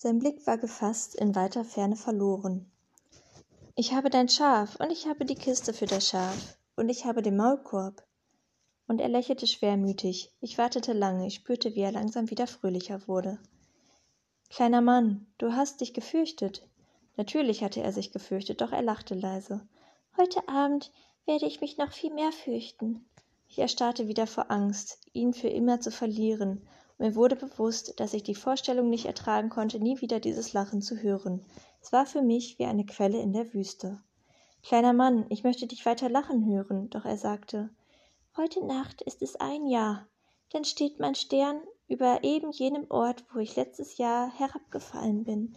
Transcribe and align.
Sein 0.00 0.20
Blick 0.20 0.46
war 0.46 0.58
gefasst 0.58 1.16
in 1.16 1.34
weiter 1.34 1.64
Ferne 1.64 1.96
verloren. 1.96 2.70
Ich 3.74 3.94
habe 3.94 4.10
dein 4.10 4.28
Schaf 4.28 4.76
und 4.76 4.92
ich 4.92 5.08
habe 5.08 5.24
die 5.24 5.34
Kiste 5.34 5.72
für 5.72 5.86
das 5.86 6.08
Schaf 6.08 6.56
und 6.76 6.88
ich 6.88 7.04
habe 7.04 7.20
den 7.20 7.36
Maulkorb. 7.36 8.06
Und 8.86 9.00
er 9.00 9.08
lächelte 9.08 9.48
schwermütig. 9.48 10.32
Ich 10.40 10.56
wartete 10.56 10.92
lange, 10.92 11.26
ich 11.26 11.34
spürte, 11.34 11.74
wie 11.74 11.80
er 11.80 11.90
langsam 11.90 12.30
wieder 12.30 12.46
fröhlicher 12.46 13.08
wurde. 13.08 13.40
Kleiner 14.50 14.82
Mann, 14.82 15.26
du 15.36 15.54
hast 15.54 15.80
dich 15.80 15.94
gefürchtet. 15.94 16.64
Natürlich 17.16 17.64
hatte 17.64 17.82
er 17.82 17.92
sich 17.92 18.12
gefürchtet, 18.12 18.60
doch 18.60 18.70
er 18.70 18.82
lachte 18.82 19.16
leise. 19.16 19.66
Heute 20.16 20.48
Abend 20.48 20.92
werde 21.26 21.46
ich 21.46 21.60
mich 21.60 21.76
noch 21.76 21.90
viel 21.90 22.14
mehr 22.14 22.30
fürchten. 22.30 23.04
Ich 23.48 23.58
erstarrte 23.58 24.06
wieder 24.06 24.28
vor 24.28 24.48
Angst, 24.52 25.00
ihn 25.12 25.34
für 25.34 25.48
immer 25.48 25.80
zu 25.80 25.90
verlieren, 25.90 26.62
mir 26.98 27.14
wurde 27.14 27.36
bewusst, 27.36 27.98
dass 28.00 28.12
ich 28.12 28.24
die 28.24 28.34
Vorstellung 28.34 28.90
nicht 28.90 29.06
ertragen 29.06 29.48
konnte, 29.48 29.78
nie 29.78 30.00
wieder 30.00 30.20
dieses 30.20 30.52
Lachen 30.52 30.82
zu 30.82 30.96
hören. 31.00 31.44
Es 31.80 31.92
war 31.92 32.06
für 32.06 32.22
mich 32.22 32.58
wie 32.58 32.66
eine 32.66 32.84
Quelle 32.84 33.20
in 33.20 33.32
der 33.32 33.54
Wüste. 33.54 34.02
Kleiner 34.62 34.92
Mann, 34.92 35.26
ich 35.30 35.44
möchte 35.44 35.66
dich 35.66 35.86
weiter 35.86 36.08
lachen 36.08 36.44
hören, 36.44 36.90
doch 36.90 37.04
er 37.04 37.16
sagte 37.16 37.70
Heute 38.36 38.64
Nacht 38.66 39.02
ist 39.02 39.22
es 39.22 39.36
ein 39.36 39.66
Jahr, 39.66 40.06
dann 40.50 40.64
steht 40.64 40.98
mein 41.00 41.14
Stern 41.14 41.60
über 41.88 42.22
eben 42.22 42.50
jenem 42.50 42.86
Ort, 42.90 43.24
wo 43.32 43.38
ich 43.38 43.56
letztes 43.56 43.96
Jahr 43.96 44.32
herabgefallen 44.38 45.24
bin. 45.24 45.56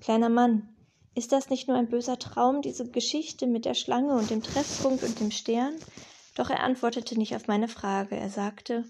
Kleiner 0.00 0.28
Mann, 0.28 0.74
ist 1.14 1.32
das 1.32 1.50
nicht 1.50 1.66
nur 1.66 1.76
ein 1.76 1.88
böser 1.88 2.18
Traum, 2.18 2.62
diese 2.62 2.88
Geschichte 2.88 3.46
mit 3.46 3.64
der 3.64 3.74
Schlange 3.74 4.14
und 4.14 4.30
dem 4.30 4.42
Treffpunkt 4.42 5.02
und 5.02 5.18
dem 5.18 5.32
Stern? 5.32 5.74
Doch 6.36 6.50
er 6.50 6.62
antwortete 6.62 7.18
nicht 7.18 7.34
auf 7.34 7.48
meine 7.48 7.66
Frage. 7.66 8.16
Er 8.16 8.30
sagte, 8.30 8.84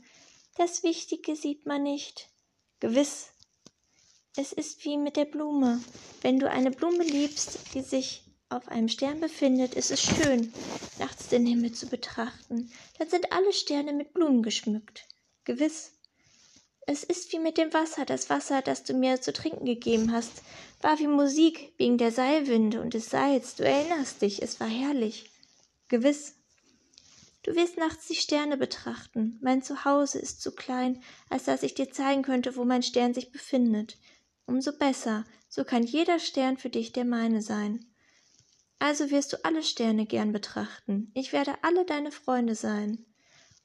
das 0.58 0.82
Wichtige 0.82 1.36
sieht 1.36 1.66
man 1.66 1.84
nicht. 1.84 2.28
Gewiss. 2.80 3.30
Es 4.36 4.52
ist 4.52 4.84
wie 4.84 4.96
mit 4.96 5.16
der 5.16 5.24
Blume. 5.24 5.80
Wenn 6.20 6.38
du 6.38 6.50
eine 6.50 6.70
Blume 6.70 7.04
liebst, 7.04 7.74
die 7.74 7.80
sich 7.80 8.24
auf 8.50 8.68
einem 8.68 8.88
Stern 8.88 9.20
befindet, 9.20 9.74
ist 9.74 9.90
es 9.90 10.02
schön, 10.02 10.52
nachts 10.98 11.28
den 11.28 11.46
Himmel 11.46 11.72
zu 11.72 11.86
betrachten. 11.86 12.72
Dann 12.98 13.08
sind 13.08 13.32
alle 13.32 13.52
Sterne 13.52 13.92
mit 13.92 14.12
Blumen 14.12 14.42
geschmückt. 14.42 15.06
Gewiss. 15.44 15.92
Es 16.86 17.04
ist 17.04 17.32
wie 17.32 17.38
mit 17.38 17.58
dem 17.58 17.72
Wasser. 17.72 18.04
Das 18.04 18.30
Wasser, 18.30 18.62
das 18.62 18.82
du 18.82 18.94
mir 18.94 19.20
zu 19.20 19.32
trinken 19.32 19.64
gegeben 19.64 20.12
hast, 20.12 20.42
war 20.80 20.98
wie 20.98 21.06
Musik 21.06 21.72
wegen 21.76 21.98
der 21.98 22.10
Seilwinde 22.10 22.80
und 22.80 22.94
des 22.94 23.10
Seils. 23.10 23.56
Du 23.56 23.64
erinnerst 23.64 24.22
dich, 24.22 24.42
es 24.42 24.58
war 24.58 24.68
herrlich. 24.68 25.30
Gewiss. 25.88 26.37
Du 27.42 27.54
wirst 27.54 27.76
nachts 27.76 28.06
die 28.06 28.14
Sterne 28.14 28.56
betrachten. 28.56 29.38
Mein 29.40 29.62
Zuhause 29.62 30.18
ist 30.18 30.42
zu 30.42 30.54
klein, 30.54 31.02
als 31.28 31.44
dass 31.44 31.62
ich 31.62 31.74
dir 31.74 31.90
zeigen 31.90 32.22
könnte, 32.22 32.56
wo 32.56 32.64
mein 32.64 32.82
Stern 32.82 33.14
sich 33.14 33.30
befindet. 33.30 33.98
Umso 34.46 34.72
besser, 34.72 35.24
so 35.48 35.64
kann 35.64 35.84
jeder 35.84 36.18
Stern 36.18 36.56
für 36.56 36.70
dich 36.70 36.92
der 36.92 37.04
meine 37.04 37.42
sein. 37.42 37.84
Also 38.78 39.10
wirst 39.10 39.32
du 39.32 39.44
alle 39.44 39.62
Sterne 39.62 40.06
gern 40.06 40.32
betrachten. 40.32 41.10
Ich 41.14 41.32
werde 41.32 41.54
alle 41.62 41.84
deine 41.84 42.12
Freunde 42.12 42.54
sein. 42.54 43.04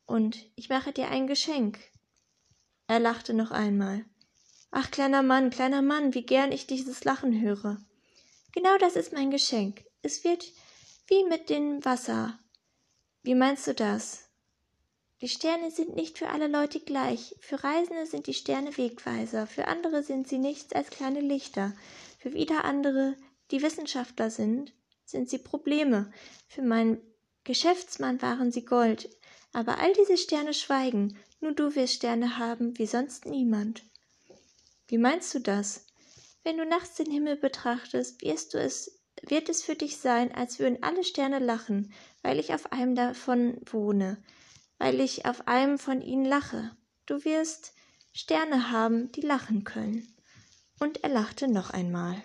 Und 0.05 0.37
ich 0.55 0.69
mache 0.69 0.91
dir 0.91 1.09
ein 1.09 1.27
Geschenk. 1.27 1.79
Er 2.87 2.99
lachte 2.99 3.33
noch 3.33 3.51
einmal. 3.51 4.05
Ach, 4.71 4.89
kleiner 4.91 5.23
Mann, 5.23 5.51
kleiner 5.51 5.81
Mann, 5.81 6.13
wie 6.13 6.25
gern 6.25 6.51
ich 6.51 6.67
dieses 6.67 7.03
Lachen 7.03 7.39
höre. 7.41 7.77
Genau 8.53 8.77
das 8.79 8.95
ist 8.95 9.13
mein 9.13 9.31
Geschenk. 9.31 9.83
Es 10.01 10.23
wird 10.23 10.45
wie 11.07 11.23
mit 11.25 11.49
dem 11.49 11.83
Wasser. 11.85 12.39
Wie 13.23 13.35
meinst 13.35 13.65
du 13.67 13.73
das? 13.73 14.29
Die 15.21 15.29
Sterne 15.29 15.71
sind 15.71 15.95
nicht 15.95 16.17
für 16.17 16.27
alle 16.27 16.47
Leute 16.47 16.81
gleich. 16.81 17.37
Für 17.39 17.63
Reisende 17.63 18.05
sind 18.05 18.27
die 18.27 18.33
Sterne 18.33 18.75
Wegweiser, 18.75 19.47
für 19.47 19.69
andere 19.69 20.03
sind 20.03 20.27
sie 20.27 20.37
nichts 20.37 20.73
als 20.73 20.89
kleine 20.89 21.21
Lichter, 21.21 21.73
für 22.19 22.33
wieder 22.33 22.65
andere, 22.65 23.15
die 23.51 23.61
Wissenschaftler 23.61 24.29
sind, 24.29 24.73
sind 25.05 25.29
sie 25.29 25.37
Probleme. 25.37 26.11
Für 26.49 26.63
meinen 26.63 27.01
Geschäftsmann 27.45 28.21
waren 28.21 28.51
sie 28.51 28.65
Gold. 28.65 29.09
Aber 29.53 29.77
all 29.79 29.93
diese 29.93 30.17
Sterne 30.17 30.53
schweigen, 30.53 31.17
nur 31.39 31.53
du 31.53 31.75
wirst 31.75 31.93
Sterne 31.93 32.37
haben 32.37 32.77
wie 32.77 32.87
sonst 32.87 33.25
niemand. 33.25 33.83
Wie 34.87 34.97
meinst 34.97 35.33
du 35.33 35.39
das? 35.39 35.85
Wenn 36.43 36.57
du 36.57 36.65
nachts 36.65 36.95
den 36.95 37.09
Himmel 37.09 37.37
betrachtest, 37.37 38.21
wirst 38.21 38.53
du 38.53 38.57
es, 38.57 38.99
wird 39.27 39.49
es 39.49 39.63
für 39.63 39.75
dich 39.75 39.97
sein, 39.97 40.33
als 40.33 40.59
würden 40.59 40.83
alle 40.83 41.03
Sterne 41.03 41.39
lachen, 41.39 41.93
weil 42.21 42.39
ich 42.39 42.53
auf 42.53 42.71
einem 42.71 42.95
davon 42.95 43.57
wohne, 43.65 44.21
weil 44.77 44.99
ich 44.99 45.25
auf 45.25 45.47
einem 45.47 45.77
von 45.79 46.01
ihnen 46.01 46.25
lache. 46.25 46.75
Du 47.05 47.23
wirst 47.25 47.73
Sterne 48.11 48.71
haben, 48.71 49.11
die 49.11 49.21
lachen 49.21 49.63
können. 49.63 50.07
Und 50.79 51.03
er 51.03 51.09
lachte 51.09 51.47
noch 51.47 51.69
einmal. 51.69 52.21